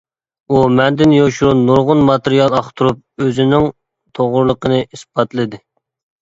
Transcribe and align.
ئۇ 0.53 0.59
مەندىن 0.77 1.11
يوشۇرۇن 1.15 1.59
نۇرغۇن 1.67 2.01
ماتېرىيال 2.07 2.55
ئاختۇرۇپ 2.61 3.27
ئۆزىنىڭ 3.27 3.69
توغرىلىقىنى 4.21 4.81
ئىسپاتلىدى. 4.83 5.63